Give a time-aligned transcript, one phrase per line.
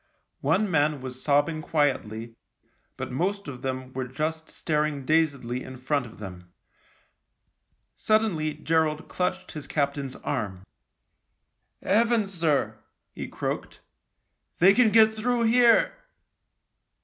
[0.39, 2.35] One man was sobbing quietly,
[2.97, 6.33] but most of them were just staring dazedly in front of them.
[6.43, 6.45] ••••■
[7.93, 10.65] Suddenly Gerald clutched his captain's arm.
[11.81, 12.33] 36 THE LIEUTENANT" Heavens!
[12.33, 12.79] sir,"
[13.13, 13.81] he croaked,"
[14.57, 15.93] they can get through here."